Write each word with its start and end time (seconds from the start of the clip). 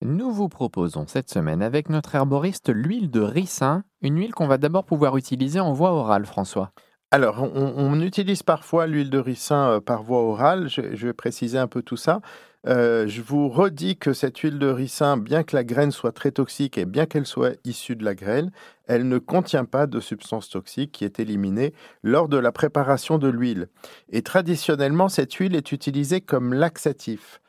Nous 0.00 0.30
vous 0.30 0.48
proposons 0.48 1.06
cette 1.08 1.28
semaine 1.28 1.60
avec 1.60 1.88
notre 1.88 2.14
herboriste 2.14 2.70
l'huile 2.72 3.10
de 3.10 3.20
ricin, 3.20 3.82
une 4.00 4.16
huile 4.16 4.32
qu'on 4.32 4.46
va 4.46 4.56
d'abord 4.56 4.84
pouvoir 4.84 5.16
utiliser 5.16 5.58
en 5.58 5.72
voie 5.72 5.90
orale, 5.90 6.24
François. 6.24 6.70
Alors, 7.10 7.42
on, 7.42 8.00
utilise 8.00 8.42
parfois 8.44 8.86
l'huile 8.86 9.10
de 9.10 9.18
ricin 9.18 9.70
euh, 9.70 9.80
par 9.80 10.02
voie 10.02 10.22
orale, 10.22 10.68
je, 10.68 10.94
je 10.94 11.06
vais 11.06 11.14
préciser 11.14 11.58
un 11.58 11.66
peu 11.66 11.82
tout 11.82 11.96
ça. 11.96 12.20
Euh, 12.66 13.08
je 13.08 13.22
vous 13.22 13.48
redis 13.48 13.96
que 13.96 14.12
cette 14.12 14.38
huile 14.38 14.58
de 14.58 14.68
ricin, 14.68 15.16
bien 15.16 15.42
que 15.42 15.56
la 15.56 15.64
graine 15.64 15.90
soit 15.90 16.12
très 16.12 16.32
toxique 16.32 16.76
et 16.76 16.84
bien 16.84 17.06
qu'elle 17.06 17.26
soit 17.26 17.56
issue 17.64 17.96
de 17.96 18.04
la 18.04 18.14
graine, 18.14 18.50
elle 18.86 19.08
ne 19.08 19.18
contient 19.18 19.64
pas 19.64 19.86
de 19.86 20.00
substance 20.00 20.48
toxique 20.48 20.92
qui 20.92 21.04
est 21.04 21.18
éliminée 21.18 21.72
lors 22.02 22.28
de 22.28 22.36
la 22.36 22.52
préparation 22.52 23.18
de 23.18 23.28
l'huile. 23.28 23.68
Et 24.10 24.22
traditionnellement, 24.22 25.08
cette 25.08 25.34
huile 25.34 25.56
est 25.56 25.72
utilisée 25.72 26.20
comme 26.20 26.52
laxatif. 26.52 27.40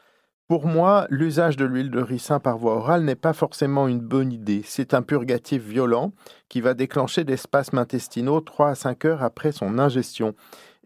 Pour 0.49 0.65
moi, 0.65 1.05
l'usage 1.11 1.57
de 1.57 1.65
l'huile 1.65 1.91
de 1.91 2.01
ricin 2.01 2.39
par 2.39 2.57
voie 2.57 2.77
orale 2.77 3.03
n'est 3.03 3.13
pas 3.13 3.33
forcément 3.33 3.87
une 3.87 3.99
bonne 3.99 4.33
idée. 4.33 4.63
C'est 4.65 4.95
un 4.95 5.03
purgatif 5.03 5.61
violent 5.61 6.11
qui 6.47 6.59
va 6.59 6.73
déclencher 6.73 7.23
des 7.23 7.37
spasmes 7.37 7.77
intestinaux 7.77 8.41
3 8.41 8.69
à 8.69 8.73
5 8.73 9.05
heures 9.05 9.21
après 9.21 9.51
son 9.51 9.77
ingestion 9.77 10.33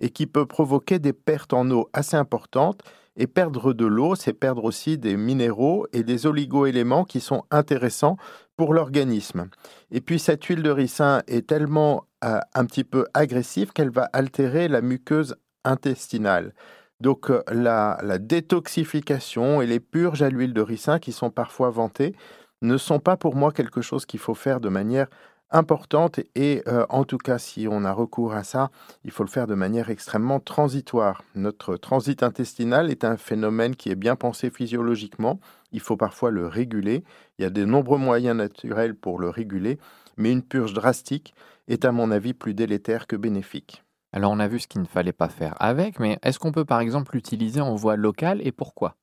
et 0.01 0.09
qui 0.09 0.27
peut 0.27 0.45
provoquer 0.45 0.99
des 0.99 1.13
pertes 1.13 1.53
en 1.53 1.71
eau 1.71 1.89
assez 1.93 2.17
importantes. 2.17 2.81
Et 3.15 3.25
perdre 3.25 3.71
de 3.71 3.85
l'eau, 3.85 4.15
c'est 4.15 4.33
perdre 4.33 4.65
aussi 4.65 4.97
des 4.97 5.15
minéraux 5.15 5.87
et 5.93 6.03
des 6.03 6.25
oligoéléments 6.25 7.05
qui 7.05 7.21
sont 7.21 7.45
intéressants 7.49 8.17
pour 8.57 8.73
l'organisme. 8.73 9.47
Et 9.91 10.01
puis 10.01 10.19
cette 10.19 10.43
huile 10.43 10.63
de 10.63 10.71
ricin 10.71 11.21
est 11.27 11.47
tellement 11.47 12.03
euh, 12.25 12.39
un 12.53 12.65
petit 12.65 12.83
peu 12.83 13.05
agressive 13.13 13.71
qu'elle 13.71 13.91
va 13.91 14.09
altérer 14.11 14.67
la 14.67 14.81
muqueuse 14.81 15.37
intestinale. 15.63 16.53
Donc 17.03 17.29
euh, 17.29 17.43
la, 17.51 17.97
détoxification 18.17 19.61
et 19.61 19.67
les 19.67 19.81
purges 19.81 20.21
à 20.21 20.29
l'huile 20.29 20.53
de 20.53 20.61
ricin 20.61 20.99
qui 20.99 21.11
sont 21.11 21.31
parfois 21.31 21.69
vantées 21.69 22.15
ne 22.61 22.77
sont 22.77 22.99
pas 22.99 23.17
pour 23.17 23.35
moi 23.35 23.51
quelque 23.51 23.81
chose 23.81 24.05
qu'il 24.05 24.21
faut 24.21 24.35
faire 24.35 24.61
de 24.61 24.69
manière 24.69 25.07
importante 25.51 26.21
et 26.33 26.63
euh, 26.69 26.85
en 26.87 27.03
tout 27.03 27.17
cas 27.17 27.39
si 27.39 27.67
on 27.69 27.83
a 27.83 27.91
recours 27.91 28.33
à 28.33 28.45
ça, 28.45 28.71
il 29.03 29.11
faut 29.11 29.25
le 29.25 29.29
faire 29.29 29.47
de 29.47 29.53
manière 29.53 29.89
extrêmement 29.89 30.39
transitoire. 30.39 31.25
Notre 31.35 31.75
transit 31.75 32.23
intestinal 32.23 32.89
est 32.89 33.03
un 33.03 33.17
phénomène 33.17 33.75
qui 33.75 33.89
est 33.89 33.95
bien 33.95 34.15
pensé 34.15 34.49
physiologiquement, 34.49 35.41
il 35.73 35.81
faut 35.81 35.97
parfois 35.97 36.31
le 36.31 36.47
réguler, 36.47 37.03
il 37.37 37.41
y 37.41 37.45
a 37.45 37.49
de 37.49 37.65
nombreux 37.65 37.97
moyens 37.97 38.37
naturels 38.37 38.95
pour 38.95 39.19
le 39.19 39.27
réguler, 39.27 39.77
mais 40.15 40.31
une 40.31 40.41
purge 40.41 40.73
drastique 40.73 41.35
est 41.67 41.83
à 41.83 41.91
mon 41.91 42.11
avis 42.11 42.33
plus 42.33 42.53
délétère 42.53 43.07
que 43.07 43.17
bénéfique. 43.17 43.82
Alors 44.13 44.31
on 44.31 44.39
a 44.39 44.47
vu 44.47 44.61
ce 44.61 44.67
qu'il 44.69 44.79
ne 44.79 44.87
fallait 44.87 45.11
pas 45.11 45.27
faire 45.27 45.61
avec, 45.61 45.99
mais 45.99 46.17
est-ce 46.23 46.39
qu'on 46.39 46.53
peut 46.53 46.63
par 46.63 46.79
exemple 46.79 47.15
l'utiliser 47.15 47.59
en 47.59 47.75
voie 47.75 47.97
locale 47.97 48.39
et 48.47 48.53
pourquoi? 48.53 48.95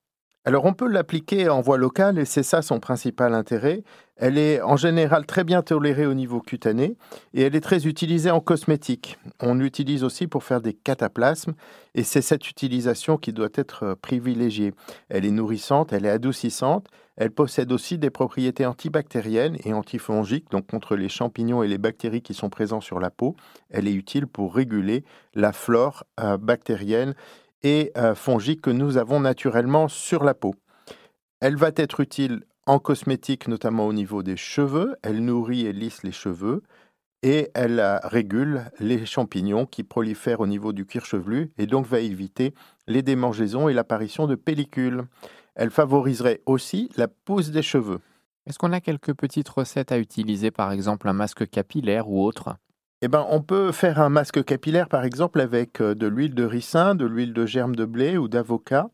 Alors 0.46 0.64
on 0.64 0.72
peut 0.72 0.88
l'appliquer 0.88 1.50
en 1.50 1.60
voie 1.60 1.76
locale 1.76 2.18
et 2.18 2.24
c'est 2.24 2.42
ça 2.42 2.62
son 2.62 2.80
principal 2.80 3.34
intérêt. 3.34 3.82
Elle 4.16 4.38
est 4.38 4.62
en 4.62 4.76
général 4.76 5.26
très 5.26 5.44
bien 5.44 5.60
tolérée 5.60 6.06
au 6.06 6.14
niveau 6.14 6.40
cutané 6.40 6.96
et 7.34 7.42
elle 7.42 7.54
est 7.54 7.60
très 7.60 7.86
utilisée 7.86 8.30
en 8.30 8.40
cosmétique. 8.40 9.18
On 9.40 9.54
l'utilise 9.54 10.02
aussi 10.02 10.26
pour 10.26 10.42
faire 10.42 10.62
des 10.62 10.72
cataplasmes 10.72 11.52
et 11.94 12.04
c'est 12.04 12.22
cette 12.22 12.48
utilisation 12.48 13.18
qui 13.18 13.34
doit 13.34 13.50
être 13.54 13.84
euh, 13.84 13.94
privilégiée. 14.00 14.72
Elle 15.10 15.26
est 15.26 15.30
nourrissante, 15.30 15.92
elle 15.92 16.06
est 16.06 16.10
adoucissante, 16.10 16.86
elle 17.16 17.32
possède 17.32 17.70
aussi 17.70 17.98
des 17.98 18.10
propriétés 18.10 18.64
antibactériennes 18.64 19.58
et 19.64 19.74
antifongiques, 19.74 20.50
donc 20.50 20.66
contre 20.66 20.96
les 20.96 21.10
champignons 21.10 21.62
et 21.62 21.68
les 21.68 21.76
bactéries 21.76 22.22
qui 22.22 22.32
sont 22.32 22.48
présents 22.48 22.80
sur 22.80 22.98
la 22.98 23.10
peau. 23.10 23.36
Elle 23.68 23.86
est 23.86 23.92
utile 23.92 24.26
pour 24.26 24.54
réguler 24.54 25.04
la 25.34 25.52
flore 25.52 26.04
euh, 26.18 26.38
bactérienne 26.38 27.14
et 27.62 27.92
euh, 27.96 28.14
fongique 28.14 28.62
que 28.62 28.70
nous 28.70 28.96
avons 28.96 29.20
naturellement 29.20 29.88
sur 29.88 30.24
la 30.24 30.34
peau. 30.34 30.54
Elle 31.40 31.56
va 31.56 31.70
être 31.76 32.00
utile 32.00 32.44
en 32.66 32.78
cosmétique, 32.78 33.48
notamment 33.48 33.86
au 33.86 33.92
niveau 33.92 34.22
des 34.22 34.36
cheveux. 34.36 34.96
Elle 35.02 35.24
nourrit 35.24 35.66
et 35.66 35.72
lisse 35.72 36.02
les 36.02 36.12
cheveux 36.12 36.62
et 37.22 37.50
elle 37.54 37.80
euh, 37.80 37.98
régule 38.02 38.70
les 38.78 39.04
champignons 39.04 39.66
qui 39.66 39.82
prolifèrent 39.82 40.40
au 40.40 40.46
niveau 40.46 40.72
du 40.72 40.86
cuir 40.86 41.04
chevelu 41.04 41.52
et 41.58 41.66
donc 41.66 41.86
va 41.86 42.00
éviter 42.00 42.54
les 42.86 43.02
démangeaisons 43.02 43.68
et 43.68 43.74
l'apparition 43.74 44.26
de 44.26 44.34
pellicules. 44.34 45.04
Elle 45.54 45.70
favoriserait 45.70 46.40
aussi 46.46 46.90
la 46.96 47.08
pousse 47.08 47.50
des 47.50 47.62
cheveux. 47.62 48.00
Est-ce 48.46 48.58
qu'on 48.58 48.72
a 48.72 48.80
quelques 48.80 49.14
petites 49.14 49.48
recettes 49.48 49.92
à 49.92 49.98
utiliser, 49.98 50.50
par 50.50 50.72
exemple 50.72 51.08
un 51.08 51.12
masque 51.12 51.48
capillaire 51.48 52.08
ou 52.08 52.24
autre? 52.24 52.56
Eh 53.02 53.08
ben, 53.08 53.26
on 53.30 53.40
peut 53.40 53.72
faire 53.72 53.98
un 53.98 54.10
masque 54.10 54.44
capillaire, 54.44 54.88
par 54.88 55.04
exemple, 55.04 55.40
avec 55.40 55.80
euh, 55.80 55.94
de 55.94 56.06
l'huile 56.06 56.34
de 56.34 56.44
ricin, 56.44 56.94
de 56.94 57.06
l'huile 57.06 57.32
de 57.32 57.46
germe 57.46 57.74
de 57.74 57.86
blé 57.86 58.18
ou 58.18 58.28
d'avocat, 58.28 58.90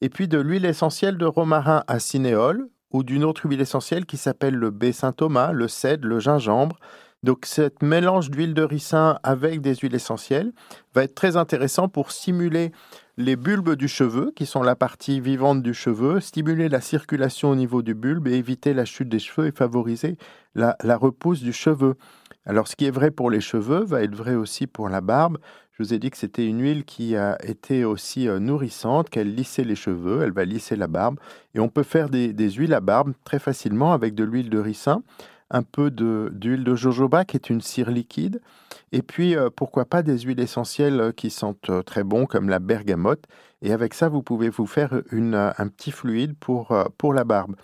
et 0.00 0.08
puis 0.08 0.26
de 0.26 0.38
l'huile 0.38 0.64
essentielle 0.64 1.16
de 1.18 1.26
romarin 1.26 1.84
à 1.86 2.00
cinéole, 2.00 2.68
ou 2.90 3.04
d'une 3.04 3.24
autre 3.24 3.46
huile 3.46 3.60
essentielle 3.60 4.06
qui 4.06 4.16
s'appelle 4.16 4.54
le 4.54 4.70
baie 4.70 4.92
Saint-Thomas, 4.92 5.52
le 5.52 5.68
cèdre, 5.68 6.06
le 6.06 6.18
gingembre. 6.18 6.78
Donc, 7.22 7.46
cet 7.46 7.82
mélange 7.82 8.30
d'huile 8.30 8.54
de 8.54 8.62
ricin 8.62 9.18
avec 9.22 9.60
des 9.60 9.74
huiles 9.76 9.94
essentielles 9.94 10.52
va 10.94 11.04
être 11.04 11.14
très 11.14 11.36
intéressant 11.36 11.88
pour 11.88 12.10
stimuler 12.10 12.72
les 13.16 13.36
bulbes 13.36 13.76
du 13.76 13.88
cheveu, 13.88 14.32
qui 14.34 14.46
sont 14.46 14.62
la 14.62 14.76
partie 14.76 15.20
vivante 15.20 15.62
du 15.62 15.74
cheveu, 15.74 16.20
stimuler 16.20 16.68
la 16.68 16.80
circulation 16.80 17.50
au 17.50 17.54
niveau 17.54 17.82
du 17.82 17.94
bulbe 17.94 18.26
et 18.28 18.34
éviter 18.34 18.74
la 18.74 18.84
chute 18.84 19.08
des 19.08 19.20
cheveux 19.20 19.46
et 19.46 19.52
favoriser 19.52 20.18
la 20.54 20.96
repousse 20.96 21.40
du 21.40 21.52
cheveu. 21.52 21.96
Alors, 22.46 22.68
ce 22.68 22.76
qui 22.76 22.84
est 22.84 22.90
vrai 22.90 23.10
pour 23.10 23.30
les 23.30 23.40
cheveux 23.40 23.84
va 23.84 24.02
être 24.02 24.14
vrai 24.14 24.34
aussi 24.34 24.66
pour 24.66 24.88
la 24.88 25.00
barbe. 25.00 25.38
Je 25.72 25.82
vous 25.82 25.94
ai 25.94 25.98
dit 25.98 26.10
que 26.10 26.16
c'était 26.16 26.46
une 26.46 26.60
huile 26.60 26.84
qui 26.84 27.16
a 27.16 27.36
été 27.42 27.84
aussi 27.84 28.28
euh, 28.28 28.38
nourrissante, 28.38 29.10
qu'elle 29.10 29.34
lissait 29.34 29.64
les 29.64 29.74
cheveux, 29.74 30.22
elle 30.22 30.32
va 30.32 30.44
lisser 30.44 30.76
la 30.76 30.86
barbe. 30.86 31.18
Et 31.54 31.60
on 31.60 31.68
peut 31.68 31.82
faire 31.82 32.08
des, 32.10 32.50
huiles 32.50 32.74
à 32.74 32.80
barbe 32.80 33.12
très 33.24 33.38
facilement 33.38 33.92
avec 33.92 34.14
de 34.14 34.24
l'huile 34.24 34.50
de 34.50 34.58
ricin, 34.58 35.02
un 35.50 35.62
peu 35.62 35.90
d'huile 35.90 36.64
de, 36.64 36.74
jojoba 36.74 37.24
qui 37.24 37.36
est 37.36 37.50
une 37.50 37.60
cire 37.60 37.90
liquide, 37.90 38.40
et 38.92 39.02
puis 39.02 39.36
euh, 39.36 39.50
pourquoi 39.54 39.84
pas 39.84 40.02
des 40.02 40.18
huiles 40.20 40.40
essentielles 40.40 41.00
euh, 41.00 41.12
qui 41.12 41.30
sentent 41.30 41.70
très 41.84 42.04
bon 42.04 42.26
comme 42.26 42.48
la 42.48 42.58
bergamote. 42.58 43.24
Et 43.62 43.72
avec 43.72 43.94
ça, 43.94 44.08
vous 44.08 44.22
pouvez 44.22 44.50
vous 44.50 44.66
faire 44.66 44.92
un 44.92 45.68
petit 45.68 45.90
fluide 45.90 46.34
pour, 46.38 46.76
pour 46.98 47.14
la 47.14 47.24
barbe. 47.24 47.56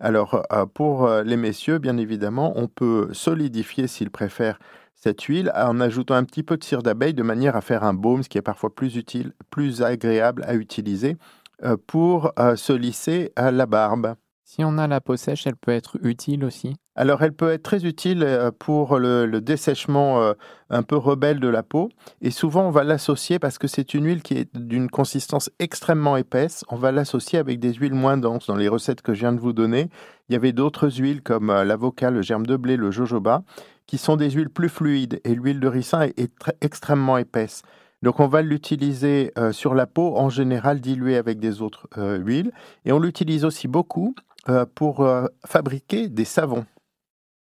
Alors, 0.00 0.46
euh, 0.50 0.64
pour 0.64 1.06
euh, 1.06 1.22
les 1.22 1.36
messieurs, 1.36 1.78
bien 1.78 1.98
évidemment, 1.98 2.54
on 2.56 2.66
peut 2.68 3.10
solidifier, 3.12 3.86
s'ils 3.86 4.10
préfèrent, 4.10 4.58
cette 4.94 5.22
huile 5.22 5.52
en 5.54 5.78
ajoutant 5.80 6.14
un 6.14 6.24
petit 6.24 6.42
peu 6.42 6.56
de 6.56 6.64
cire 6.64 6.82
d'abeille 6.82 7.14
de 7.14 7.22
manière 7.22 7.54
à 7.54 7.60
faire 7.60 7.84
un 7.84 7.94
baume, 7.94 8.22
ce 8.22 8.28
qui 8.28 8.38
est 8.38 8.42
parfois 8.42 8.74
plus 8.74 8.96
utile, 8.96 9.32
plus 9.50 9.82
agréable 9.82 10.42
à 10.46 10.54
utiliser 10.54 11.16
euh, 11.64 11.76
pour 11.86 12.32
se 12.56 12.72
lisser 12.72 13.32
la 13.36 13.66
barbe. 13.66 14.14
Si 14.52 14.64
on 14.64 14.78
a 14.78 14.88
la 14.88 15.00
peau 15.00 15.14
sèche, 15.14 15.46
elle 15.46 15.54
peut 15.54 15.70
être 15.70 15.96
utile 16.02 16.44
aussi 16.44 16.74
Alors, 16.96 17.22
elle 17.22 17.34
peut 17.34 17.52
être 17.52 17.62
très 17.62 17.84
utile 17.84 18.24
euh, 18.24 18.50
pour 18.50 18.98
le, 18.98 19.40
dessèchement 19.40 20.20
euh, 20.22 20.32
un 20.70 20.82
peu 20.82 20.96
rebelle 20.96 21.38
de 21.38 21.46
la 21.46 21.62
peau. 21.62 21.88
Et 22.20 22.32
souvent, 22.32 22.66
on 22.66 22.72
va 22.72 22.82
l'associer, 22.82 23.38
parce 23.38 23.58
que 23.58 23.68
c'est 23.68 23.94
une 23.94 24.06
huile 24.06 24.24
qui 24.24 24.34
est 24.34 24.48
d'une 24.56 24.90
consistance 24.90 25.50
extrêmement 25.60 26.16
épaisse, 26.16 26.64
on 26.68 26.74
va 26.74 26.90
l'associer 26.90 27.38
avec 27.38 27.60
des 27.60 27.74
huiles 27.74 27.94
moins 27.94 28.16
denses. 28.16 28.48
Dans 28.48 28.56
les 28.56 28.66
recettes 28.66 29.02
que 29.02 29.14
je 29.14 29.20
viens 29.20 29.32
de 29.32 29.38
vous 29.38 29.52
donner, 29.52 29.88
il 30.28 30.32
y 30.32 30.36
avait 30.36 30.50
d'autres 30.50 30.90
huiles 30.90 31.22
comme 31.22 31.50
euh, 31.50 31.62
l'avocat, 31.62 32.10
le 32.10 32.20
germe 32.20 32.44
de 32.44 32.56
blé, 32.56 32.76
le 32.76 32.90
jojoba, 32.90 33.44
qui 33.86 33.98
sont 33.98 34.16
des 34.16 34.32
huiles 34.32 34.50
plus 34.50 34.68
fluides. 34.68 35.20
Et 35.22 35.36
l'huile 35.36 35.60
de 35.60 35.68
ricin 35.68 36.08
est, 36.16 36.32
extrêmement 36.60 37.18
épaisse. 37.18 37.62
Donc 38.02 38.18
on 38.18 38.26
va 38.26 38.40
l'utiliser 38.40 39.30
sur 39.52 39.74
la 39.74 39.86
peau, 39.86 40.16
en 40.16 40.30
général 40.30 40.80
diluée 40.80 41.18
avec 41.18 41.38
des 41.38 41.60
autres 41.60 41.86
huiles. 41.98 42.50
Et 42.86 42.92
on 42.92 42.98
l'utilise 42.98 43.44
aussi 43.44 43.68
beaucoup 43.68 44.14
pour 44.74 45.00
euh, 45.00 45.26
fabriquer 45.46 46.08
des 46.08 46.24
savons. 46.24 46.64